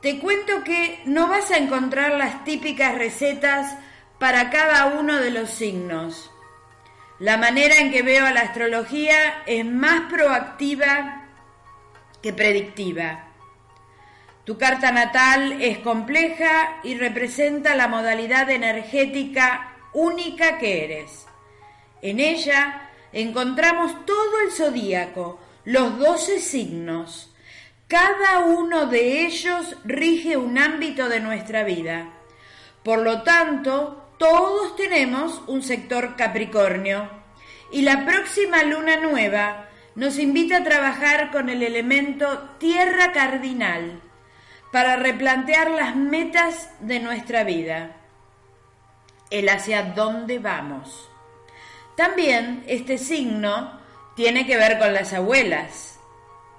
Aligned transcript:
te 0.00 0.18
cuento 0.20 0.64
que 0.64 1.02
no 1.04 1.28
vas 1.28 1.50
a 1.50 1.58
encontrar 1.58 2.12
las 2.12 2.44
típicas 2.44 2.94
recetas 2.94 3.76
para 4.18 4.48
cada 4.48 4.86
uno 4.98 5.18
de 5.18 5.32
los 5.32 5.50
signos. 5.50 6.30
La 7.18 7.36
manera 7.36 7.76
en 7.76 7.92
que 7.92 8.00
veo 8.00 8.24
a 8.24 8.32
la 8.32 8.40
astrología 8.40 9.42
es 9.44 9.66
más 9.66 10.10
proactiva 10.10 11.26
que 12.22 12.32
predictiva. 12.32 13.24
Tu 14.44 14.56
carta 14.56 14.90
natal 14.92 15.60
es 15.60 15.78
compleja 15.78 16.80
y 16.82 16.96
representa 16.96 17.74
la 17.74 17.86
modalidad 17.86 18.48
energética 18.50 19.76
única 19.92 20.58
que 20.58 20.84
eres. 20.84 21.26
En 22.00 22.18
ella 22.18 22.90
encontramos 23.12 24.06
todo 24.06 24.40
el 24.46 24.52
zodíaco, 24.52 25.38
los 25.64 25.98
doce 25.98 26.38
signos. 26.38 27.34
Cada 27.88 28.40
uno 28.40 28.86
de 28.86 29.26
ellos 29.26 29.76
rige 29.84 30.36
un 30.36 30.58
ámbito 30.58 31.08
de 31.08 31.20
nuestra 31.20 31.64
vida. 31.64 32.10
Por 32.82 33.00
lo 33.00 33.22
tanto, 33.22 34.12
todos 34.18 34.76
tenemos 34.76 35.42
un 35.46 35.62
sector 35.62 36.16
Capricornio. 36.16 37.10
Y 37.70 37.82
la 37.82 38.06
próxima 38.06 38.62
luna 38.62 38.96
nueva 38.96 39.67
nos 39.98 40.16
invita 40.20 40.58
a 40.58 40.62
trabajar 40.62 41.32
con 41.32 41.48
el 41.48 41.60
elemento 41.60 42.50
tierra 42.58 43.10
cardinal 43.10 44.00
para 44.70 44.94
replantear 44.94 45.72
las 45.72 45.96
metas 45.96 46.70
de 46.78 47.00
nuestra 47.00 47.42
vida, 47.42 47.96
el 49.30 49.48
hacia 49.48 49.82
dónde 49.82 50.38
vamos. 50.38 51.10
También 51.96 52.62
este 52.68 52.96
signo 52.96 53.80
tiene 54.14 54.46
que 54.46 54.56
ver 54.56 54.78
con 54.78 54.94
las 54.94 55.12
abuelas, 55.14 55.98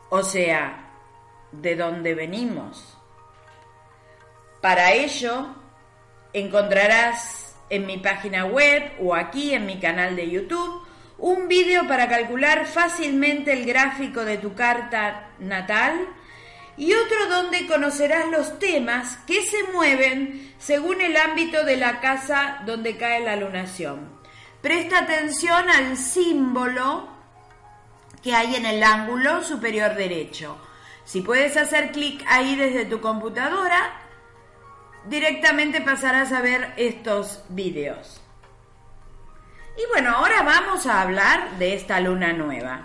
o 0.09 0.21
sea, 0.21 0.89
de 1.53 1.77
dónde 1.77 2.15
venimos. 2.15 2.97
Para 4.59 4.91
ello, 4.91 5.55
encontrarás 6.33 7.55
en 7.69 7.85
mi 7.85 7.99
página 7.99 8.43
web 8.43 8.91
o 8.99 9.15
aquí 9.15 9.53
en 9.53 9.65
mi 9.65 9.79
canal 9.79 10.17
de 10.17 10.29
YouTube 10.29 10.88
un 11.19 11.47
vídeo 11.47 11.87
para 11.87 12.07
calcular 12.07 12.65
fácilmente 12.65 13.53
el 13.53 13.65
gráfico 13.65 14.23
de 14.23 14.37
tu 14.37 14.55
carta 14.55 15.29
natal 15.39 16.07
y 16.77 16.93
otro 16.93 17.27
donde 17.27 17.67
conocerás 17.67 18.27
los 18.29 18.57
temas 18.57 19.17
que 19.27 19.41
se 19.41 19.63
mueven 19.73 20.53
según 20.59 21.01
el 21.01 21.17
ámbito 21.17 21.65
de 21.65 21.75
la 21.75 21.99
casa 21.99 22.61
donde 22.65 22.95
cae 22.95 23.21
la 23.21 23.35
lunación. 23.35 24.17
Presta 24.61 24.99
atención 24.99 25.69
al 25.69 25.97
símbolo 25.97 27.09
que 28.23 28.33
hay 28.33 28.55
en 28.55 28.65
el 28.65 28.81
ángulo 28.81 29.43
superior 29.43 29.95
derecho. 29.95 30.57
Si 31.03 31.21
puedes 31.21 31.57
hacer 31.57 31.91
clic 31.91 32.23
ahí 32.27 32.55
desde 32.55 32.85
tu 32.85 33.01
computadora, 33.01 33.93
directamente 35.05 35.81
pasarás 35.81 36.31
a 36.31 36.41
ver 36.41 36.73
estos 36.77 37.43
vídeos. 37.49 38.21
Y 39.77 39.87
bueno, 39.89 40.15
ahora 40.15 40.43
vamos 40.43 40.85
a 40.87 41.01
hablar 41.01 41.57
de 41.57 41.73
esta 41.73 41.99
luna 41.99 42.33
nueva. 42.33 42.81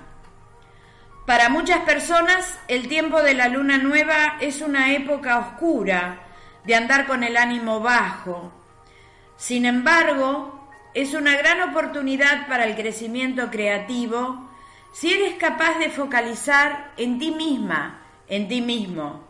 Para 1.27 1.49
muchas 1.49 1.81
personas 1.81 2.59
el 2.69 2.87
tiempo 2.89 3.23
de 3.23 3.35
la 3.35 3.49
luna 3.49 3.79
nueva 3.79 4.37
es 4.41 4.61
una 4.61 4.93
época 4.93 5.39
oscura, 5.39 6.21
de 6.65 6.75
andar 6.75 7.07
con 7.07 7.25
el 7.25 7.37
ánimo 7.37 7.81
bajo. 7.81 8.53
Sin 9.37 9.67
embargo, 9.67 10.69
es 10.95 11.15
una 11.15 11.37
gran 11.37 11.63
oportunidad 11.63 12.47
para 12.47 12.65
el 12.65 12.77
crecimiento 12.77 13.51
creativo 13.51 14.51
si 14.93 15.13
eres 15.13 15.35
capaz 15.35 15.79
de 15.79 15.91
focalizar 15.91 16.93
en 16.97 17.19
ti 17.19 17.33
misma, 17.33 18.01
en 18.29 18.47
ti 18.47 18.61
mismo, 18.61 19.25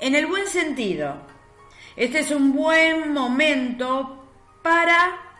en 0.00 0.14
el 0.14 0.26
buen 0.26 0.46
sentido. 0.46 1.16
Este 1.96 2.20
es 2.20 2.30
un 2.30 2.52
buen 2.52 3.12
momento 3.12 4.24
para 4.62 5.31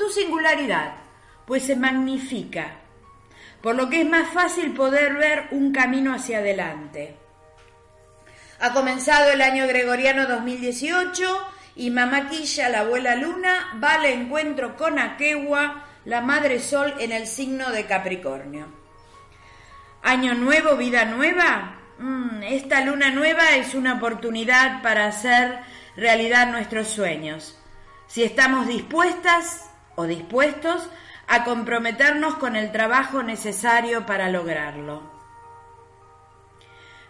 tu 0.00 0.08
singularidad, 0.08 0.94
pues 1.44 1.64
se 1.64 1.76
magnifica, 1.76 2.78
por 3.60 3.74
lo 3.74 3.90
que 3.90 4.00
es 4.00 4.08
más 4.08 4.32
fácil 4.32 4.72
poder 4.72 5.16
ver 5.16 5.48
un 5.50 5.72
camino 5.72 6.14
hacia 6.14 6.38
adelante. 6.38 7.16
Ha 8.60 8.72
comenzado 8.72 9.30
el 9.30 9.42
año 9.42 9.66
gregoriano 9.66 10.26
2018 10.26 11.52
y 11.76 11.90
Mamaquilla, 11.90 12.70
la 12.70 12.80
abuela 12.80 13.14
luna, 13.14 13.78
va 13.82 13.96
al 13.96 14.06
encuentro 14.06 14.74
con 14.74 14.98
Aquewa, 14.98 15.84
la 16.06 16.22
madre 16.22 16.60
sol, 16.60 16.94
en 16.98 17.12
el 17.12 17.26
signo 17.26 17.70
de 17.70 17.84
Capricornio. 17.84 18.68
Año 20.02 20.32
nuevo, 20.32 20.76
vida 20.76 21.04
nueva. 21.04 21.78
Mm, 21.98 22.42
esta 22.44 22.80
luna 22.80 23.10
nueva 23.10 23.56
es 23.56 23.74
una 23.74 23.94
oportunidad 23.96 24.80
para 24.82 25.04
hacer 25.04 25.60
realidad 25.94 26.50
nuestros 26.50 26.88
sueños. 26.88 27.58
Si 28.06 28.22
estamos 28.22 28.66
dispuestas 28.66 29.69
o 30.00 30.06
dispuestos 30.06 30.88
a 31.26 31.44
comprometernos 31.44 32.34
con 32.34 32.56
el 32.56 32.72
trabajo 32.72 33.22
necesario 33.22 34.04
para 34.06 34.28
lograrlo. 34.28 35.02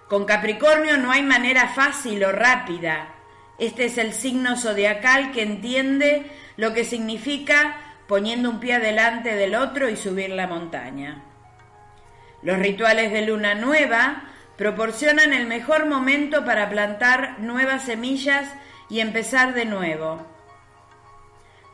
Con 0.09 0.25
Capricornio 0.25 0.97
no 0.99 1.11
hay 1.13 1.23
manera 1.23 1.69
fácil 1.69 2.25
o 2.25 2.33
rápida. 2.33 3.15
Este 3.59 3.85
es 3.85 3.97
el 3.97 4.13
signo 4.13 4.57
zodiacal 4.57 5.33
que 5.33 5.43
entiende 5.43 6.31
lo 6.57 6.75
que 6.75 6.85
significa 6.85 7.77
poniendo 8.09 8.51
un 8.51 8.59
pie 8.59 8.81
delante 8.81 9.37
del 9.37 9.55
otro 9.55 9.89
y 9.89 9.97
subir 9.97 10.31
la 10.31 10.49
montaña. 10.49 11.23
Los 12.43 12.59
rituales 12.59 13.13
de 13.13 13.23
luna 13.23 13.55
nueva 13.55 14.25
proporcionan 14.57 15.33
el 15.33 15.47
mejor 15.47 15.87
momento 15.87 16.45
para 16.45 16.69
plantar 16.69 17.39
nuevas 17.39 17.85
semillas 17.85 18.53
y 18.89 19.01
empezar 19.01 19.55
de 19.55 19.65
nuevo. 19.65 20.27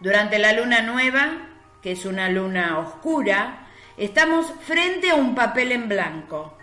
Durante 0.00 0.38
la 0.38 0.52
luna 0.52 0.82
nueva, 0.82 1.48
que 1.80 1.92
es 1.92 2.04
una 2.04 2.28
luna 2.28 2.78
oscura, 2.78 3.68
estamos 3.96 4.52
frente 4.62 5.10
a 5.10 5.14
un 5.14 5.34
papel 5.34 5.72
en 5.72 5.88
blanco. 5.88 6.56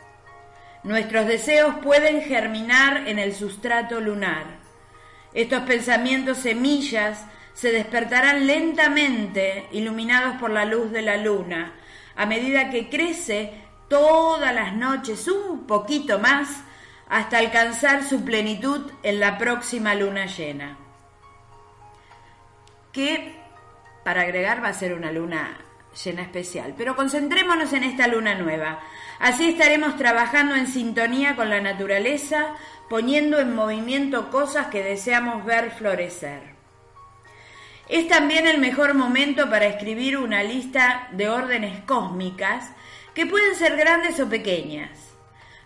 Nuestros 0.83 1.25
deseos 1.25 1.75
pueden 1.81 2.21
germinar 2.21 3.07
en 3.07 3.17
el 3.17 3.33
sustrato 3.33 3.99
lunar. 3.99 4.43
Estos 5.33 5.63
pensamientos 5.63 6.37
semillas 6.37 7.25
se 7.53 7.71
despertarán 7.71 8.45
lentamente, 8.45 9.67
iluminados 9.71 10.35
por 10.39 10.51
la 10.51 10.65
luz 10.65 10.91
de 10.91 11.01
la 11.01 11.17
luna, 11.17 11.73
a 12.15 12.25
medida 12.27 12.69
que 12.69 12.89
crece 12.89 13.53
todas 13.87 14.53
las 14.53 14.75
noches 14.75 15.27
un 15.27 15.65
poquito 15.65 16.19
más 16.19 16.49
hasta 17.09 17.39
alcanzar 17.39 18.03
su 18.03 18.23
plenitud 18.23 18.91
en 19.01 19.19
la 19.19 19.39
próxima 19.39 19.95
luna 19.95 20.27
llena. 20.27 20.82
Que, 22.93 23.35
para 24.05 24.21
agregar, 24.21 24.63
va 24.63 24.69
a 24.69 24.73
ser 24.73 24.93
una 24.93 25.11
luna 25.11 25.57
llena 26.03 26.21
especial. 26.21 26.73
Pero 26.77 26.95
concentrémonos 26.95 27.73
en 27.73 27.83
esta 27.83 28.07
luna 28.07 28.35
nueva. 28.35 28.79
Así 29.19 29.49
estaremos 29.49 29.97
trabajando 29.97 30.55
en 30.55 30.67
sintonía 30.67 31.35
con 31.35 31.49
la 31.49 31.59
naturaleza, 31.61 32.55
poniendo 32.89 33.39
en 33.39 33.55
movimiento 33.55 34.29
cosas 34.29 34.67
que 34.67 34.83
deseamos 34.83 35.45
ver 35.45 35.71
florecer. 35.71 36.53
Es 37.89 38.07
también 38.07 38.47
el 38.47 38.59
mejor 38.59 38.93
momento 38.93 39.49
para 39.49 39.65
escribir 39.65 40.17
una 40.17 40.43
lista 40.43 41.09
de 41.11 41.29
órdenes 41.29 41.81
cósmicas 41.81 42.71
que 43.13 43.25
pueden 43.25 43.55
ser 43.55 43.75
grandes 43.75 44.19
o 44.19 44.29
pequeñas. 44.29 44.89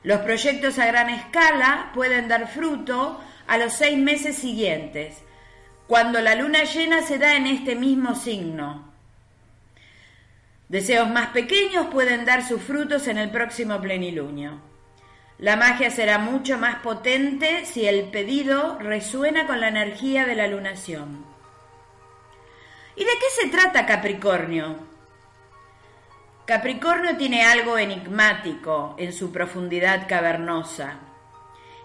Los 0.04 0.22
proyectos 0.22 0.80
a 0.80 0.86
gran 0.88 1.10
escala 1.10 1.92
pueden 1.94 2.28
dar 2.28 2.48
fruto 2.48 3.22
a 3.46 3.58
los 3.58 3.74
seis 3.74 3.98
meses 3.98 4.36
siguientes, 4.36 5.22
cuando 5.88 6.20
la 6.22 6.36
luna 6.36 6.64
llena 6.64 7.02
se 7.02 7.18
da 7.18 7.36
en 7.36 7.48
este 7.48 7.76
mismo 7.76 8.14
signo. 8.14 8.94
Deseos 10.68 11.10
más 11.10 11.30
pequeños 11.30 11.88
pueden 11.88 12.26
dar 12.26 12.46
sus 12.46 12.62
frutos 12.62 13.08
en 13.08 13.18
el 13.18 13.32
próximo 13.32 13.80
plenilunio. 13.80 14.60
La 15.40 15.56
magia 15.56 15.90
será 15.90 16.18
mucho 16.18 16.58
más 16.58 16.78
potente 16.78 17.66
si 17.66 17.88
el 17.88 18.10
pedido 18.10 18.78
resuena 18.80 19.48
con 19.48 19.62
la 19.62 19.70
energía 19.70 20.26
de 20.26 20.36
la 20.36 20.48
lunación. 20.48 21.26
¿Y 22.96 23.06
de 23.06 23.12
qué 23.12 23.42
se 23.42 23.48
trata 23.50 23.86
Capricornio? 23.86 24.76
Capricornio 26.46 27.16
tiene 27.18 27.44
algo 27.44 27.78
enigmático 27.78 28.96
en 28.98 29.14
su 29.14 29.32
profundidad 29.32 30.08
cavernosa. 30.08 30.96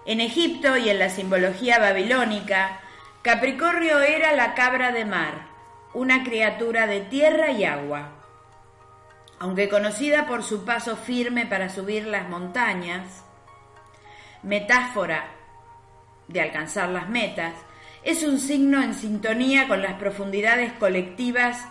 En 0.06 0.20
Egipto 0.20 0.76
y 0.76 0.88
en 0.88 0.98
la 0.98 1.10
simbología 1.10 1.78
babilónica, 1.78 2.80
Capricornio 3.22 4.00
era 4.00 4.32
la 4.32 4.54
cabra 4.54 4.90
de 4.90 5.04
mar, 5.04 5.46
una 5.94 6.24
criatura 6.24 6.88
de 6.88 7.02
tierra 7.02 7.52
y 7.52 7.62
agua. 7.64 8.08
Aunque 9.38 9.68
conocida 9.68 10.26
por 10.26 10.42
su 10.42 10.64
paso 10.64 10.96
firme 10.96 11.46
para 11.46 11.68
subir 11.68 12.04
las 12.04 12.28
montañas, 12.28 13.22
metáfora 14.42 15.28
de 16.26 16.40
alcanzar 16.40 16.88
las 16.88 17.08
metas, 17.08 17.54
es 18.02 18.24
un 18.24 18.40
signo 18.40 18.82
en 18.82 18.92
sintonía 18.92 19.68
con 19.68 19.82
las 19.82 19.94
profundidades 19.94 20.72
colectivas 20.72 21.64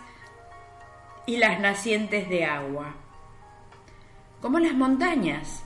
y 1.26 1.36
las 1.36 1.60
nacientes 1.60 2.30
de 2.30 2.46
agua, 2.46 2.94
como 4.40 4.58
las 4.58 4.72
montañas. 4.72 5.64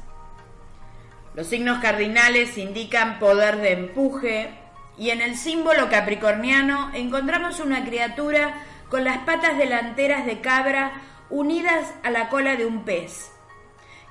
Los 1.37 1.47
signos 1.47 1.79
cardinales 1.79 2.59
indican 2.59 3.21
poder 3.21 3.59
de 3.59 3.71
empuje 3.71 4.66
y 4.98 5.10
en 5.10 5.20
el 5.20 5.37
símbolo 5.37 5.88
capricorniano 5.90 6.90
encontramos 6.94 7.60
una 7.60 7.84
criatura 7.84 8.54
con 8.88 9.04
las 9.04 9.19
patas 9.19 9.58
delanteras 9.58 10.26
de 10.26 10.40
cabra 10.40 11.02
unidas 11.28 11.93
a 12.02 12.10
la 12.10 12.28
cola 12.28 12.56
de 12.56 12.66
un 12.66 12.84
pez, 12.84 13.31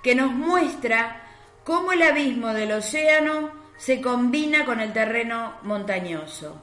que 0.03 0.15
nos 0.15 0.31
muestra 0.31 1.23
cómo 1.63 1.93
el 1.93 2.01
abismo 2.03 2.53
del 2.53 2.73
océano 2.73 3.51
se 3.77 4.01
combina 4.01 4.65
con 4.65 4.79
el 4.79 4.93
terreno 4.93 5.53
montañoso. 5.63 6.61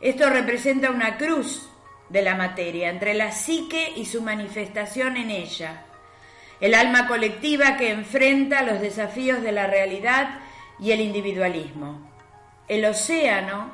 Esto 0.00 0.30
representa 0.30 0.90
una 0.90 1.16
cruz 1.16 1.68
de 2.08 2.22
la 2.22 2.34
materia, 2.34 2.90
entre 2.90 3.14
la 3.14 3.32
psique 3.32 3.92
y 3.96 4.04
su 4.04 4.22
manifestación 4.22 5.16
en 5.16 5.30
ella, 5.30 5.84
el 6.60 6.74
alma 6.74 7.08
colectiva 7.08 7.76
que 7.76 7.90
enfrenta 7.90 8.62
los 8.62 8.80
desafíos 8.80 9.42
de 9.42 9.52
la 9.52 9.66
realidad 9.66 10.40
y 10.78 10.92
el 10.92 11.00
individualismo. 11.00 12.11
El 12.68 12.84
océano, 12.84 13.70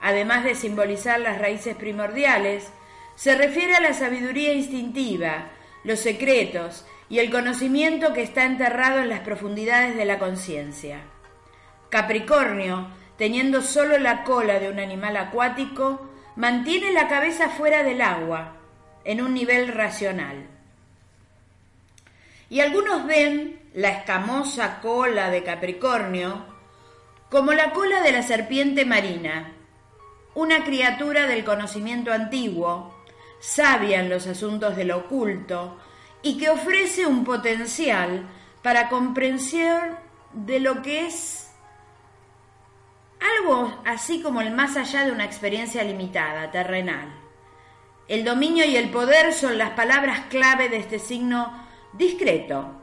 además 0.00 0.44
de 0.44 0.54
simbolizar 0.54 1.20
las 1.20 1.38
raíces 1.38 1.76
primordiales, 1.76 2.72
se 3.14 3.34
refiere 3.34 3.76
a 3.76 3.80
la 3.80 3.94
sabiduría 3.94 4.52
instintiva, 4.52 5.48
los 5.84 6.00
secretos 6.00 6.84
y 7.08 7.18
el 7.18 7.30
conocimiento 7.30 8.12
que 8.12 8.22
está 8.22 8.44
enterrado 8.44 9.00
en 9.00 9.08
las 9.08 9.20
profundidades 9.20 9.96
de 9.96 10.04
la 10.04 10.18
conciencia. 10.18 11.02
Capricornio, 11.90 12.88
teniendo 13.18 13.62
solo 13.62 13.98
la 13.98 14.24
cola 14.24 14.58
de 14.58 14.70
un 14.70 14.78
animal 14.78 15.16
acuático, 15.16 16.08
mantiene 16.36 16.92
la 16.92 17.08
cabeza 17.08 17.50
fuera 17.50 17.82
del 17.82 18.00
agua, 18.00 18.56
en 19.04 19.20
un 19.20 19.34
nivel 19.34 19.68
racional. 19.68 20.46
Y 22.48 22.60
algunos 22.60 23.06
ven 23.06 23.60
la 23.74 23.90
escamosa 23.90 24.80
cola 24.80 25.30
de 25.30 25.42
Capricornio 25.42 26.51
como 27.32 27.54
la 27.54 27.72
cola 27.72 28.02
de 28.02 28.12
la 28.12 28.22
serpiente 28.22 28.84
marina, 28.84 29.54
una 30.34 30.64
criatura 30.64 31.26
del 31.26 31.44
conocimiento 31.44 32.12
antiguo, 32.12 32.94
sabia 33.40 34.00
en 34.00 34.10
los 34.10 34.26
asuntos 34.26 34.76
del 34.76 34.90
oculto 34.90 35.78
y 36.20 36.36
que 36.36 36.50
ofrece 36.50 37.06
un 37.06 37.24
potencial 37.24 38.28
para 38.60 38.90
comprensión 38.90 39.96
de 40.34 40.60
lo 40.60 40.82
que 40.82 41.06
es 41.06 41.50
algo 43.38 43.80
así 43.86 44.20
como 44.20 44.42
el 44.42 44.52
más 44.52 44.76
allá 44.76 45.06
de 45.06 45.12
una 45.12 45.24
experiencia 45.24 45.82
limitada, 45.84 46.50
terrenal. 46.50 47.14
El 48.08 48.24
dominio 48.24 48.66
y 48.66 48.76
el 48.76 48.90
poder 48.90 49.32
son 49.32 49.56
las 49.56 49.70
palabras 49.70 50.26
clave 50.28 50.68
de 50.68 50.76
este 50.76 50.98
signo 50.98 51.66
discreto. 51.94 52.78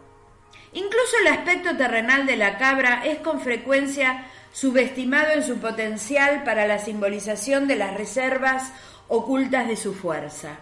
Incluso 0.74 1.18
el 1.22 1.28
aspecto 1.28 1.78
terrenal 1.78 2.25
de 2.25 2.36
la 2.36 2.57
cabra 2.57 3.04
es 3.06 3.19
con 3.19 3.42
frecuencia 3.42 4.25
subestimado 4.51 5.31
en 5.34 5.44
su 5.44 5.57
potencial 5.57 6.44
para 6.44 6.68
la 6.68 6.80
simbolización 6.80 7.68
de 7.68 7.75
las 7.75 7.96
reservas 7.96 8.72
ocultas 9.08 9.68
de 9.68 9.75
su 9.75 9.94
fuerza. 9.94 10.58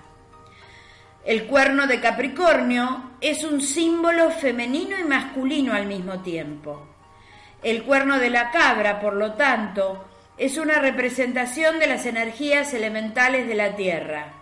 El 1.25 1.46
cuerno 1.46 1.88
de 1.88 2.00
Capricornio 2.00 3.12
es 3.20 3.44
un 3.44 3.60
símbolo 3.60 4.32
femenino 4.32 4.98
y 4.98 5.03
masculino 5.03 5.74
al 5.74 5.86
mismo 5.86 6.22
tiempo. 6.22 6.88
El 7.63 7.84
cuerno 7.84 8.17
de 8.20 8.29
la 8.29 8.51
cabra, 8.51 9.01
por 9.01 9.13
lo 9.13 9.34
tanto, 9.34 10.06
es 10.38 10.58
una 10.58 10.79
representación 10.79 11.79
de 11.79 11.88
las 11.88 12.06
energías 12.06 12.74
elementales 12.74 13.48
de 13.48 13.56
la 13.56 13.75
Tierra, 13.75 14.34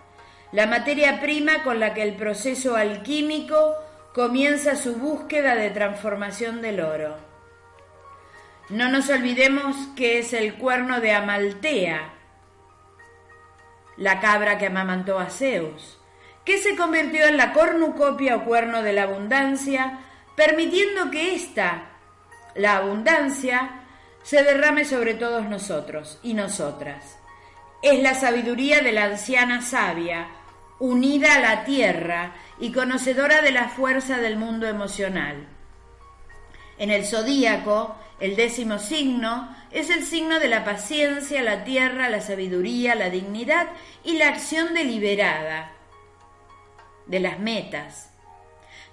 la 0.52 0.68
materia 0.68 1.20
prima 1.22 1.64
con 1.64 1.80
la 1.80 1.94
que 1.94 2.04
el 2.04 2.16
proceso 2.16 2.76
alquímico 2.76 3.74
comienza 4.14 4.76
su 4.76 4.98
búsqueda 4.98 5.56
de 5.56 5.72
transformación 5.72 6.62
del 6.62 6.82
oro. 6.82 7.35
No 8.70 8.90
nos 8.90 9.10
olvidemos 9.10 9.76
que 9.96 10.18
es 10.18 10.34
el 10.34 10.56
cuerno 10.56 11.00
de 11.00 11.14
Amaltea, 11.14 12.14
la 13.98 14.20
cabra 14.20 14.58
que 14.58 14.66
amamantó 14.66 15.20
a 15.20 15.30
Zeus, 15.30 16.00
que 16.44 16.58
se 16.58 16.76
convirtió 16.76 17.26
en 17.26 17.38
la 17.38 17.54
cornucopia 17.54 18.38
o 18.38 18.44
cuerno 18.44 18.82
de 18.82 18.94
la 18.94 19.04
abundancia, 19.04 20.00
permitiendo 20.36 21.12
que 21.12 21.36
ésta 21.36 21.90
la 22.56 22.78
abundancia 22.78 23.82
se 24.24 24.44
derrame 24.44 24.84
sobre 24.86 25.14
todos 25.14 25.46
nosotros 25.46 26.20
y 26.24 26.34
nosotras. 26.34 27.20
Es 27.84 28.02
la 28.02 28.16
sabiduría 28.16 28.82
de 28.82 28.94
la 28.94 29.04
anciana 29.04 29.62
sabia, 29.62 30.28
unida 30.80 31.36
a 31.36 31.40
la 31.40 31.66
tierra 31.66 32.34
y 32.60 32.72
conocedora 32.72 33.42
de 33.42 33.52
la 33.52 33.70
fuerza 33.70 34.18
del 34.18 34.38
mundo 34.38 34.66
emocional. 34.66 35.48
En 36.80 36.90
el 36.90 37.06
zodíaco, 37.06 37.96
el 38.20 38.36
décimo 38.36 38.80
signo 38.80 39.54
es 39.72 39.90
el 39.90 40.04
signo 40.04 40.40
de 40.40 40.48
la 40.48 40.64
paciencia, 40.64 41.42
la 41.42 41.64
tierra, 41.64 42.10
la 42.10 42.22
sabiduría, 42.22 42.96
la 42.96 43.10
dignidad 43.10 43.68
y 44.04 44.18
la 44.18 44.30
acción 44.30 44.74
deliberada, 44.74 45.72
de 47.08 47.20
las 47.20 47.40
metas, 47.40 48.10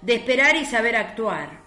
de 0.01 0.15
esperar 0.15 0.55
y 0.57 0.65
saber 0.65 0.95
actuar. 0.95 1.61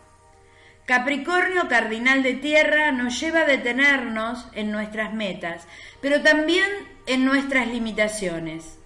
Capricornio 0.85 1.67
cardinal 1.67 2.23
de 2.23 2.35
tierra 2.35 2.93
nos 2.93 3.19
lleva 3.19 3.41
a 3.41 3.47
detenernos 3.47 4.47
en 4.53 4.71
nuestras 4.71 5.13
metas, 5.15 5.67
pero 6.01 6.23
también 6.23 6.69
en 7.07 7.25
nuestras 7.25 7.67
limitaciones. 7.67 8.79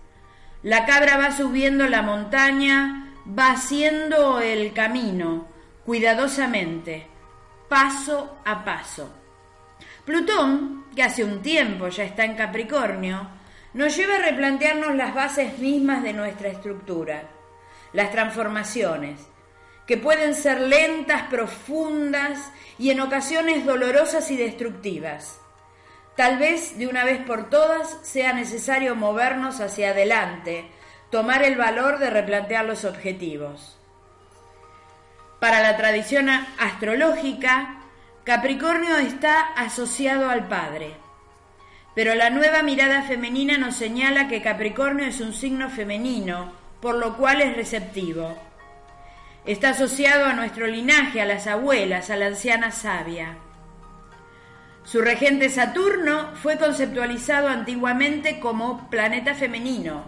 La 0.62 0.87
cabra 0.87 1.17
va 1.17 1.37
subiendo 1.37 1.89
la 1.89 2.03
montaña, 2.03 3.12
va 3.27 3.50
haciendo 3.50 4.41
el 4.41 4.73
camino 4.73 5.47
cuidadosamente, 5.85 7.07
paso 7.71 8.39
a 8.45 8.65
paso. 8.65 9.09
Plutón, 10.05 10.87
que 10.95 11.05
hace 11.05 11.23
un 11.23 11.41
tiempo 11.41 11.87
ya 11.87 12.03
está 12.03 12.25
en 12.25 12.35
Capricornio, 12.35 13.29
nos 13.75 13.97
lleva 13.97 14.17
a 14.17 14.23
replantearnos 14.23 14.97
las 14.97 15.15
bases 15.15 15.57
mismas 15.59 16.03
de 16.03 16.12
nuestra 16.12 16.49
estructura, 16.49 17.31
las 17.93 18.11
transformaciones, 18.11 19.21
que 19.87 19.97
pueden 19.97 20.35
ser 20.35 20.61
lentas, 20.62 21.23
profundas 21.31 22.53
y 22.77 22.91
en 22.91 23.00
ocasiones 23.00 23.65
dolorosas 23.65 24.33
y 24.33 24.37
destructivas. 24.37 25.41
Tal 26.17 26.39
vez 26.39 26.77
de 26.77 26.89
una 26.89 27.05
vez 27.05 27.25
por 27.25 27.50
todas 27.50 27.99
sea 28.03 28.33
necesario 28.33 28.97
movernos 28.97 29.61
hacia 29.61 29.91
adelante, 29.91 30.69
tomar 31.11 31.45
el 31.45 31.55
valor 31.55 32.00
de 32.00 32.11
replantear 32.11 32.65
los 32.65 32.85
objetivos. 32.85 33.79
Para 35.40 35.62
la 35.62 35.78
tradición 35.78 36.28
astrológica, 36.28 37.76
Capricornio 38.25 38.99
está 38.99 39.40
asociado 39.56 40.28
al 40.28 40.49
Padre, 40.49 40.97
pero 41.94 42.14
la 42.14 42.28
nueva 42.28 42.62
mirada 42.62 43.02
femenina 43.02 43.56
nos 43.56 43.75
señala 43.75 44.28
que 44.28 44.42
Capricornio 44.42 45.06
es 45.06 45.18
un 45.23 45.32
signo 45.32 45.70
femenino, 45.70 46.52
por 46.82 46.97
lo 46.97 47.16
cual 47.16 47.40
es 47.40 47.56
receptivo. 47.56 48.37
Está 49.47 49.70
asociado 49.70 50.26
a 50.26 50.35
nuestro 50.35 50.66
linaje, 50.66 51.23
a 51.23 51.25
las 51.25 51.47
abuelas, 51.47 52.11
a 52.11 52.16
la 52.16 52.26
anciana 52.26 52.70
sabia. 52.70 53.38
Su 54.85 55.00
regente 55.00 55.49
Saturno 55.49 56.32
fue 56.35 56.59
conceptualizado 56.59 57.49
antiguamente 57.49 58.40
como 58.40 58.90
planeta 58.90 59.35
femenino, 59.35 60.04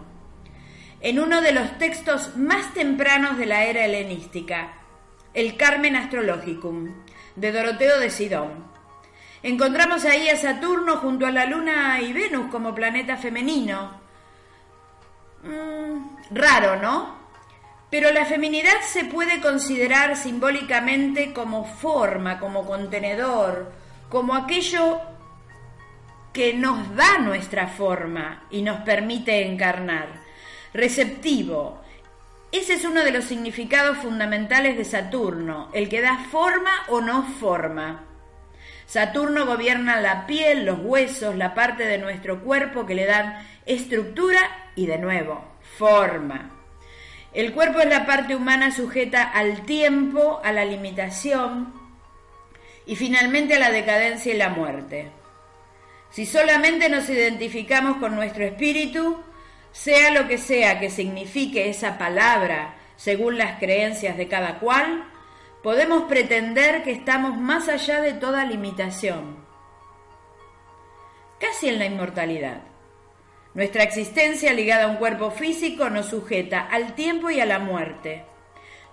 en 1.01 1.19
uno 1.19 1.41
de 1.41 1.53
los 1.53 1.79
textos 1.79 2.37
más 2.37 2.75
tempranos 2.75 3.39
de 3.39 3.47
la 3.47 3.65
era 3.65 3.87
helenística, 3.87 4.82
el 5.35 5.57
Carmen 5.57 5.97
Astrologicum, 5.97 6.95
de 7.37 7.53
Doroteo 7.53 7.99
de 7.99 8.11
Sidón. 8.11 8.73
Encontramos 9.43 10.05
ahí 10.05 10.29
a 10.29 10.37
Saturno 10.37 10.99
junto 10.99 11.27
a 11.27 11.31
la 11.31 11.47
Luna 11.47 12.01
y 12.01 12.13
Venus 12.13 12.51
como 12.51 12.75
planeta 12.75 13.17
femenino. 13.17 14.01
Mm, 15.43 16.35
raro, 16.37 16.77
¿no? 16.81 17.21
Pero 17.91 18.11
la 18.13 18.25
feminidad 18.25 18.81
se 18.87 19.05
puede 19.05 19.41
considerar 19.41 20.17
simbólicamente 20.17 21.33
como 21.33 21.65
forma, 21.65 22.39
como 22.39 22.65
contenedor, 22.65 23.73
como 24.09 24.35
aquello 24.35 25.01
que 26.33 26.55
nos 26.55 26.95
da 26.97 27.19
nuestra 27.19 27.67
forma 27.67 28.45
y 28.51 28.63
nos 28.63 28.81
permite 28.81 29.47
encarnar. 29.47 30.09
Receptivo. 30.73 31.82
Ese 32.53 32.75
es 32.75 32.85
uno 32.85 33.03
de 33.03 33.13
los 33.13 33.25
significados 33.25 33.97
fundamentales 33.97 34.77
de 34.77 34.85
Saturno, 34.85 35.71
el 35.73 35.89
que 35.89 36.03
da 36.03 36.19
forma 36.31 36.71
o 36.89 37.01
no 37.01 37.23
forma. 37.41 38.05
Saturno 38.85 39.47
gobierna 39.47 40.03
la 40.03 40.27
piel, 40.27 40.67
los 40.67 40.79
huesos, 40.81 41.35
la 41.35 41.55
parte 41.55 41.85
de 41.85 41.97
nuestro 41.97 42.43
cuerpo 42.43 42.85
que 42.85 42.95
le 42.95 43.07
dan 43.07 43.39
estructura 43.65 44.71
y 44.77 44.85
de 44.85 44.99
nuevo, 44.99 45.43
forma. 45.79 46.51
El 47.33 47.55
cuerpo 47.55 47.81
es 47.81 47.89
la 47.89 48.05
parte 48.05 48.37
humana 48.37 48.71
sujeta 48.71 49.23
al 49.23 49.63
tiempo, 49.63 50.43
a 50.45 50.53
la 50.53 50.67
limitación, 50.67 51.73
y 52.85 52.97
finalmente 52.97 53.55
a 53.55 53.61
la 53.61 53.71
decadencia 53.71 54.35
y 54.35 54.37
la 54.37 54.51
muerte. 54.51 55.11
Si 56.11 56.27
solamente 56.27 56.91
nos 56.91 57.09
identificamos 57.09 57.97
con 57.97 58.15
nuestro 58.15 58.45
espíritu, 58.45 59.25
sea 59.73 60.11
lo 60.11 60.29
que 60.29 60.39
sea 60.39 60.79
que 60.79 60.91
signifique 60.91 61.69
esa 61.69 61.99
palabra 61.99 62.77
según 62.97 63.37
las 63.37 63.59
creencias 63.59 64.17
de 64.17 64.29
cada 64.29 64.61
cual, 64.61 65.11
podemos 65.63 66.05
pretender 66.05 66.83
que 66.85 66.93
estamos 66.93 67.37
más 67.37 67.69
allá 67.69 68.01
de 68.01 68.13
toda 68.13 68.45
limitación, 68.45 69.45
casi 71.41 71.69
en 71.69 71.79
la 71.79 71.87
inmortalidad. 71.87 72.63
Nuestra 73.55 73.83
existencia 73.83 74.53
ligada 74.53 74.85
a 74.85 74.89
un 74.89 74.97
cuerpo 74.97 75.31
físico 75.31 75.91
nos 75.91 76.07
sujeta 76.07 76.61
al 76.61 76.95
tiempo 76.95 77.31
y 77.31 77.41
a 77.41 77.47
la 77.47 77.59
muerte. 77.59 78.25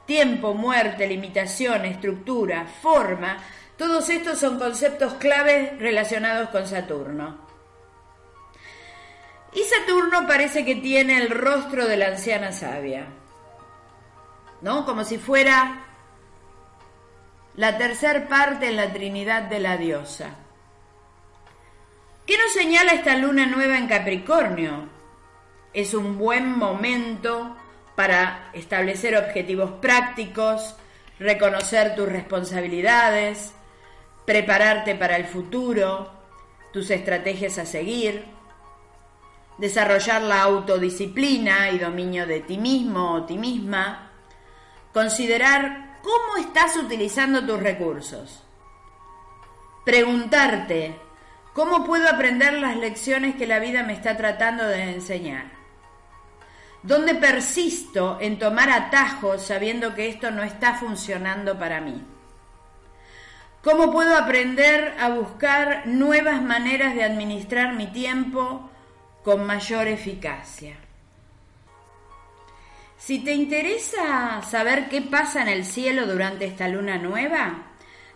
Tiempo, 0.05 0.53
muerte, 0.53 1.05
limitación, 1.05 1.85
estructura, 1.85 2.65
forma 2.81 3.37
todos 3.79 4.09
estos 4.09 4.37
son 4.37 4.59
conceptos 4.59 5.13
claves 5.13 5.79
relacionados 5.79 6.49
con 6.49 6.67
Saturno. 6.67 7.48
Y 9.53 9.63
Saturno 9.63 10.27
parece 10.27 10.63
que 10.63 10.75
tiene 10.75 11.17
el 11.17 11.29
rostro 11.29 11.87
de 11.87 11.97
la 11.97 12.07
anciana 12.07 12.51
sabia, 12.51 13.07
¿no? 14.61 14.85
Como 14.85 15.03
si 15.03 15.17
fuera 15.17 15.85
la 17.55 17.77
tercer 17.77 18.27
parte 18.27 18.69
en 18.69 18.75
la 18.75 18.93
Trinidad 18.93 19.43
de 19.43 19.59
la 19.59 19.77
diosa. 19.77 20.35
¿Qué 22.25 22.37
nos 22.37 22.53
señala 22.53 22.93
esta 22.93 23.17
luna 23.17 23.47
nueva 23.47 23.77
en 23.77 23.87
Capricornio? 23.87 24.87
Es 25.73 25.95
un 25.95 26.17
buen 26.17 26.57
momento 26.57 27.57
para 27.95 28.51
establecer 28.53 29.17
objetivos 29.17 29.71
prácticos, 29.81 30.75
reconocer 31.19 31.95
tus 31.95 32.07
responsabilidades, 32.07 33.53
prepararte 34.25 34.93
para 34.93 35.15
el 35.17 35.25
futuro, 35.25 36.11
tus 36.71 36.91
estrategias 36.91 37.57
a 37.57 37.65
seguir, 37.65 38.25
desarrollar 39.59 40.21
la 40.21 40.41
autodisciplina 40.43 41.69
y 41.69 41.79
dominio 41.79 42.25
de 42.25 42.39
ti 42.39 42.57
mismo 42.57 43.13
o 43.13 43.23
ti 43.25 43.37
misma, 43.37 44.11
considerar 44.93 45.99
cómo 46.01 46.37
estás 46.39 46.77
utilizando 46.77 47.45
tus 47.45 47.59
recursos, 47.59 48.43
preguntarte 49.83 50.97
cómo 51.53 51.83
puedo 51.83 52.07
aprender 52.09 52.53
las 52.53 52.77
lecciones 52.77 53.35
que 53.35 53.47
la 53.47 53.59
vida 53.59 53.83
me 53.83 53.93
está 53.93 54.15
tratando 54.15 54.65
de 54.65 54.93
enseñar. 54.93 55.59
¿Dónde 56.81 57.15
persisto 57.15 58.17
en 58.21 58.39
tomar 58.39 58.69
atajos 58.69 59.45
sabiendo 59.45 59.93
que 59.93 60.07
esto 60.07 60.31
no 60.31 60.43
está 60.43 60.75
funcionando 60.75 61.59
para 61.59 61.81
mí? 61.81 62.01
¿Cómo 63.61 63.91
puedo 63.91 64.15
aprender 64.15 64.95
a 64.97 65.09
buscar 65.09 65.85
nuevas 65.85 66.41
maneras 66.41 66.95
de 66.95 67.03
administrar 67.03 67.73
mi 67.73 67.87
tiempo 67.87 68.68
con 69.23 69.45
mayor 69.45 69.87
eficacia? 69.87 70.75
Si 72.97 73.19
te 73.19 73.33
interesa 73.33 74.41
saber 74.41 74.89
qué 74.89 75.01
pasa 75.01 75.41
en 75.41 75.47
el 75.47 75.65
cielo 75.65 76.05
durante 76.05 76.45
esta 76.45 76.67
luna 76.67 76.97
nueva, 76.97 77.67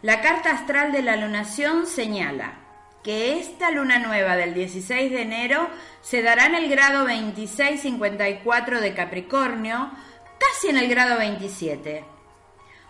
la 0.02 0.22
carta 0.22 0.52
astral 0.52 0.92
de 0.92 1.02
la 1.02 1.16
lunación 1.16 1.88
señala 1.88 2.56
que 3.04 3.40
esta 3.40 3.72
luna 3.72 4.00
nueva 4.00 4.36
del 4.36 4.54
16 4.54 5.12
de 5.12 5.22
enero 5.22 5.70
se 6.02 6.22
dará 6.22 6.46
en 6.46 6.56
el 6.56 6.70
grado 6.70 7.00
2654 7.00 8.82
de 8.82 8.94
Capricornio, 8.94 9.92
casi 10.40 10.70
en 10.70 10.78
el 10.78 10.90
grado 10.90 11.18
27 11.18 12.14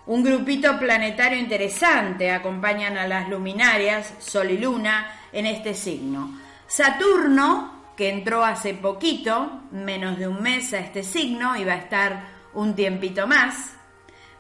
un 0.06 0.22
grupito 0.22 0.78
planetario 0.78 1.40
interesante 1.40 2.30
acompañan 2.30 2.98
a 2.98 3.08
las 3.08 3.30
luminarias, 3.30 4.14
Sol 4.20 4.52
y 4.52 4.58
Luna, 4.58 5.30
en 5.32 5.46
este 5.46 5.74
signo. 5.74 6.40
Saturno, 6.68 7.73
que 7.96 8.10
entró 8.10 8.44
hace 8.44 8.74
poquito, 8.74 9.62
menos 9.72 10.18
de 10.18 10.28
un 10.28 10.42
mes 10.42 10.74
a 10.74 10.80
este 10.80 11.04
signo, 11.04 11.56
y 11.56 11.64
va 11.64 11.74
a 11.74 11.78
estar 11.78 12.28
un 12.54 12.76
tiempito 12.76 13.28
más. 13.28 13.74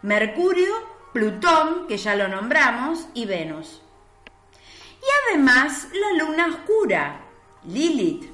Mercurio, 0.01 0.74
Plutón, 1.13 1.88
que 1.88 1.98
ya 1.98 2.15
lo 2.15 2.27
nombramos, 2.27 3.07
y 3.13 3.25
Venus. 3.25 3.81
Y 5.00 5.05
además 5.29 5.88
la 5.93 6.24
luna 6.24 6.48
oscura, 6.48 7.22
Lilith, 7.65 8.31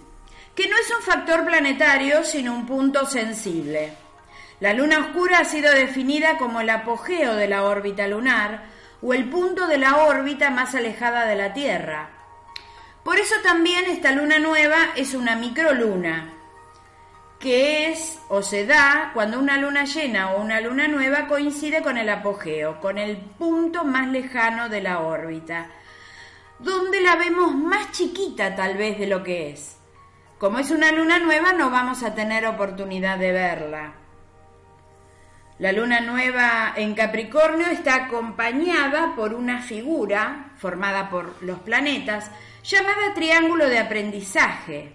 que 0.56 0.68
no 0.68 0.76
es 0.76 0.92
un 0.96 1.02
factor 1.02 1.46
planetario, 1.46 2.24
sino 2.24 2.54
un 2.54 2.66
punto 2.66 3.06
sensible. 3.06 3.94
La 4.60 4.74
luna 4.74 5.00
oscura 5.00 5.40
ha 5.40 5.46
sido 5.46 5.72
definida 5.72 6.38
como 6.38 6.60
el 6.62 6.70
apogeo 6.70 7.36
de 7.36 7.48
la 7.48 7.64
órbita 7.64 8.08
lunar 8.08 8.64
o 9.02 9.14
el 9.14 9.30
punto 9.30 9.68
de 9.68 9.78
la 9.78 10.04
órbita 10.04 10.50
más 10.50 10.76
alejada 10.76 11.26
de 11.26 11.36
la 11.36 11.54
Tierra. 11.54 12.19
Por 13.10 13.18
eso 13.18 13.34
también 13.42 13.86
esta 13.86 14.12
luna 14.12 14.38
nueva 14.38 14.92
es 14.96 15.16
una 15.16 15.36
microluna, 15.36 16.32
que 17.40 17.90
es 17.90 18.20
o 18.28 18.44
se 18.44 18.68
da 18.68 19.10
cuando 19.16 19.40
una 19.40 19.58
luna 19.58 19.86
llena 19.86 20.34
o 20.34 20.42
una 20.44 20.62
luna 20.62 20.88
nueva 20.88 21.28
coincide 21.28 21.82
con 21.82 21.98
el 21.98 22.08
apogeo, 22.08 22.80
con 22.80 23.00
el 23.00 23.18
punto 23.18 23.84
más 23.84 24.10
lejano 24.10 24.70
de 24.70 24.82
la 24.82 25.00
órbita, 25.00 25.72
donde 26.60 27.02
la 27.02 27.16
vemos 27.16 27.56
más 27.56 27.92
chiquita 27.94 28.56
tal 28.56 28.78
vez 28.78 29.00
de 29.00 29.08
lo 29.08 29.24
que 29.24 29.50
es. 29.54 29.78
Como 30.38 30.60
es 30.60 30.70
una 30.70 30.92
luna 30.92 31.18
nueva 31.18 31.52
no 31.52 31.72
vamos 31.72 32.04
a 32.04 32.14
tener 32.14 32.46
oportunidad 32.46 33.18
de 33.18 33.32
verla. 33.32 33.94
La 35.60 35.74
luna 35.74 36.00
nueva 36.00 36.74
en 36.78 36.96
Capricornio 36.96 37.68
está 37.68 38.06
acompañada 38.06 39.14
por 39.14 39.34
una 39.34 39.62
figura 39.62 40.52
formada 40.56 41.10
por 41.10 41.44
los 41.44 41.60
planetas 41.60 42.32
llamada 42.64 43.14
triángulo 43.14 43.68
de 43.68 43.78
aprendizaje. 43.78 44.94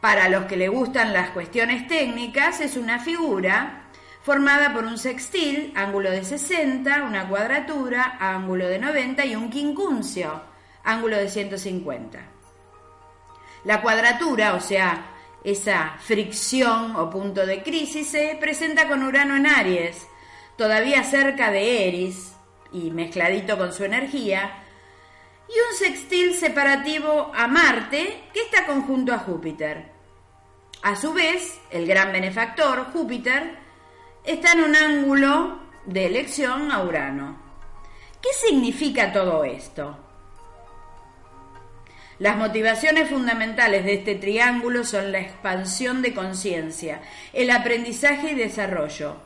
Para 0.00 0.30
los 0.30 0.46
que 0.46 0.56
le 0.56 0.68
gustan 0.68 1.12
las 1.12 1.28
cuestiones 1.30 1.86
técnicas, 1.86 2.62
es 2.62 2.78
una 2.78 3.00
figura 3.00 3.90
formada 4.22 4.72
por 4.72 4.86
un 4.86 4.96
sextil, 4.96 5.70
ángulo 5.76 6.10
de 6.10 6.24
60, 6.24 7.02
una 7.02 7.28
cuadratura, 7.28 8.16
ángulo 8.18 8.66
de 8.66 8.78
90 8.78 9.26
y 9.26 9.36
un 9.36 9.50
quincuncio, 9.50 10.40
ángulo 10.84 11.18
de 11.18 11.28
150. 11.28 12.18
La 13.64 13.82
cuadratura, 13.82 14.54
o 14.54 14.60
sea, 14.60 15.11
esa 15.44 15.96
fricción 16.00 16.96
o 16.96 17.10
punto 17.10 17.46
de 17.46 17.62
crisis, 17.62 18.08
se 18.08 18.36
presenta 18.40 18.88
con 18.88 19.02
Urano 19.02 19.36
en 19.36 19.46
Aries, 19.46 20.06
todavía 20.56 21.02
cerca 21.04 21.50
de 21.50 21.88
Eris 21.88 22.34
y 22.72 22.90
mezcladito 22.90 23.58
con 23.58 23.72
su 23.72 23.84
energía, 23.84 24.62
y 25.48 25.52
un 25.52 25.76
sextil 25.76 26.34
separativo 26.34 27.30
a 27.34 27.46
Marte 27.46 28.24
que 28.32 28.40
está 28.40 28.64
conjunto 28.66 29.12
a 29.12 29.18
Júpiter. 29.18 29.90
A 30.82 30.96
su 30.96 31.12
vez, 31.12 31.60
el 31.70 31.86
gran 31.86 32.12
benefactor, 32.12 32.86
Júpiter, 32.92 33.58
está 34.24 34.52
en 34.52 34.64
un 34.64 34.76
ángulo 34.76 35.60
de 35.84 36.06
elección 36.06 36.72
a 36.72 36.82
Urano. 36.82 37.40
¿Qué 38.20 38.30
significa 38.46 39.12
todo 39.12 39.44
esto? 39.44 39.96
Las 42.22 42.36
motivaciones 42.36 43.10
fundamentales 43.10 43.84
de 43.84 43.94
este 43.94 44.14
triángulo 44.14 44.84
son 44.84 45.10
la 45.10 45.18
expansión 45.18 46.02
de 46.02 46.14
conciencia, 46.14 47.00
el 47.32 47.50
aprendizaje 47.50 48.30
y 48.30 48.34
desarrollo. 48.36 49.16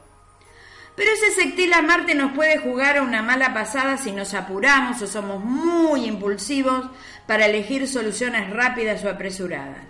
Pero 0.97 1.11
ese 1.13 1.31
sextil 1.43 1.75
a 1.75 1.83
Marte 1.83 2.15
nos 2.15 2.33
puede 2.33 2.57
jugar 2.57 2.97
a 2.97 3.03
una 3.03 3.21
mala 3.21 3.53
pasada 3.53 3.99
si 3.99 4.13
nos 4.13 4.33
apuramos 4.33 5.03
o 5.03 5.07
somos 5.07 5.45
muy 5.45 6.07
impulsivos 6.07 6.87
para 7.27 7.45
elegir 7.45 7.87
soluciones 7.87 8.49
rápidas 8.49 9.05
o 9.05 9.11
apresuradas. 9.11 9.85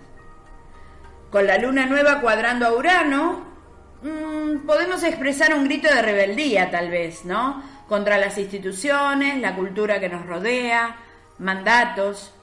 Con 1.31 1.47
la 1.47 1.57
luna 1.57 1.85
nueva 1.85 2.19
cuadrando 2.19 2.67
a 2.67 2.73
Urano, 2.73 3.47
Mm, 4.01 4.67
podemos 4.67 5.03
expresar 5.03 5.55
un 5.55 5.63
grito 5.63 5.87
de 5.87 6.01
rebeldía, 6.01 6.69
tal 6.69 6.91
vez, 6.91 7.25
¿no? 7.25 7.63
Contra 7.87 8.17
las 8.17 8.37
instituciones, 8.37 9.39
la 9.39 9.55
cultura 9.55 9.99
que 9.99 10.09
nos 10.09 10.25
rodea, 10.25 10.97
mandatos. 11.39 12.33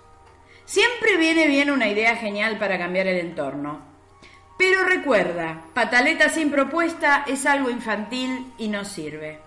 Siempre 0.64 1.16
viene 1.18 1.46
bien 1.46 1.70
una 1.70 1.88
idea 1.88 2.16
genial 2.16 2.58
para 2.58 2.78
cambiar 2.78 3.06
el 3.06 3.18
entorno. 3.18 3.80
Pero 4.56 4.84
recuerda, 4.84 5.64
pataleta 5.74 6.28
sin 6.28 6.50
propuesta 6.50 7.24
es 7.26 7.44
algo 7.44 7.70
infantil 7.70 8.52
y 8.56 8.68
no 8.68 8.84
sirve. 8.84 9.40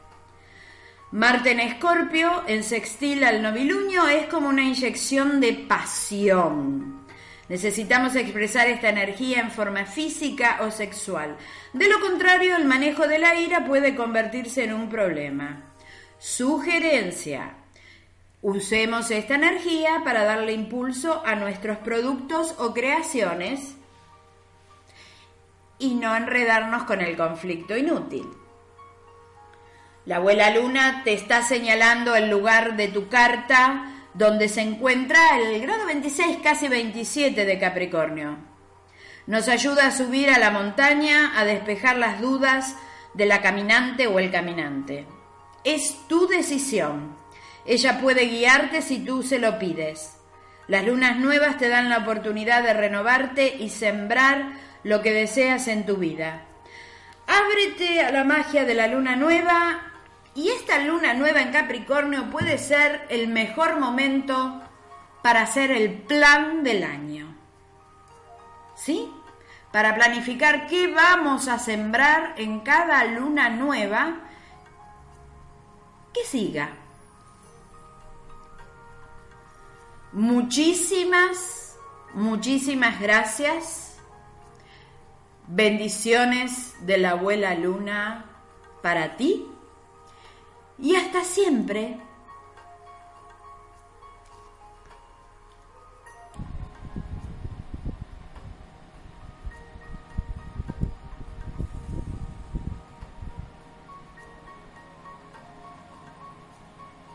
Marte 1.12 1.52
en 1.52 1.62
Escorpio, 1.62 2.44
en 2.48 2.64
sextil 2.64 3.24
al 3.24 3.42
noviluño, 3.42 4.08
es 4.10 4.28
como 4.28 4.50
una 4.50 4.64
inyección 4.64 5.40
de 5.40 5.54
pasión. 5.54 7.06
Necesitamos 7.48 8.16
expresar 8.16 8.68
esta 8.68 8.90
energía 8.90 9.40
en 9.40 9.50
forma 9.50 9.86
física 9.86 10.60
o 10.62 10.70
sexual. 10.70 11.38
De 11.72 11.88
lo 11.88 12.02
contrario, 12.02 12.58
el 12.58 12.66
manejo 12.66 13.08
de 13.08 13.20
la 13.20 13.40
ira 13.40 13.66
puede 13.66 13.96
convertirse 13.96 14.66
en 14.66 14.74
un 14.74 14.90
problema. 14.90 15.74
Sugerencia. 16.20 17.57
Usemos 18.42 19.10
esta 19.10 19.36
energía 19.36 20.02
para 20.04 20.24
darle 20.24 20.54
impulso 20.54 21.24
a 21.26 21.36
nuestros 21.36 21.78
productos 21.78 22.54
o 22.60 22.74
creaciones 22.74 23.76
y 25.80 25.96
no 25.96 26.16
enredarnos 26.16 26.84
con 26.84 27.02
el 27.02 27.18
conflicto 27.18 27.76
inútil. 27.76 28.28
La 30.06 30.18
abuela 30.18 30.52
luna 30.52 31.02
te 31.04 31.14
está 31.14 31.42
señalando 31.42 32.16
el 32.16 32.30
lugar 32.30 32.78
de 32.78 32.88
tu 32.88 33.10
carta 33.10 33.94
donde 34.14 34.50
se 34.50 34.62
encuentra 34.62 35.38
el 35.38 35.62
grado 35.62 35.86
26, 35.86 36.38
casi 36.42 36.68
27 36.68 37.44
de 37.44 37.60
Capricornio. 37.60 38.38
Nos 39.26 39.48
ayuda 39.48 39.88
a 39.88 39.92
subir 39.92 40.30
a 40.30 40.40
la 40.40 40.52
montaña, 40.52 41.38
a 41.38 41.44
despejar 41.44 41.98
las 41.98 42.22
dudas 42.22 42.76
de 43.14 43.26
la 43.26 43.42
caminante 43.42 44.08
o 44.08 44.20
el 44.20 44.32
caminante. 44.32 45.06
Es 45.64 46.08
tu 46.08 46.28
decisión. 46.28 47.18
Ella 47.68 48.00
puede 48.00 48.28
guiarte 48.28 48.82
si 48.82 49.04
tú 49.04 49.22
se 49.24 49.40
lo 49.40 49.60
pides. 49.60 50.18
Las 50.68 50.86
lunas 50.86 51.18
nuevas 51.18 51.58
te 51.58 51.68
dan 51.68 51.90
la 51.90 52.00
oportunidad 52.00 52.64
de 52.64 52.74
renovarte 52.74 53.58
y 53.58 53.70
sembrar 53.70 54.54
lo 54.84 55.02
que 55.02 55.12
deseas 55.12 55.68
en 55.68 55.86
tu 55.86 55.98
vida. 55.98 56.46
Ábrete 57.28 58.02
a 58.02 58.12
la 58.12 58.24
magia 58.24 58.64
de 58.64 58.74
la 58.74 58.88
luna 58.88 59.18
nueva 59.18 59.82
y 60.34 60.48
esta 60.50 60.80
luna 60.80 61.14
nueva 61.14 61.42
en 61.42 61.52
Capricornio 61.52 62.30
puede 62.30 62.58
ser 62.58 63.06
el 63.10 63.28
mejor 63.28 63.80
momento 63.80 64.62
para 65.22 65.42
hacer 65.42 65.72
el 65.72 65.92
plan 65.92 66.64
del 66.64 66.84
año. 66.84 67.36
¿Sí? 68.76 69.12
Para 69.74 69.94
planificar 69.94 70.68
qué 70.68 70.88
vamos 70.88 71.50
a 71.50 71.60
sembrar 71.60 72.36
en 72.38 72.62
cada 72.62 73.04
luna 73.04 73.50
nueva 73.50 74.22
que 76.14 76.24
siga. 76.24 76.87
Muchísimas, 80.14 81.78
muchísimas 82.14 83.00
gracias. 83.00 83.98
Bendiciones 85.48 86.76
de 86.86 86.98
la 86.98 87.12
abuela 87.12 87.56
luna 87.56 88.26
para 88.82 89.18
ti 89.18 89.46
y 90.80 90.96
hasta 90.96 91.24
siempre 91.24 92.00